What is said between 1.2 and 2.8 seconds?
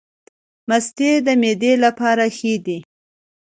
د معدې لپاره ښې دي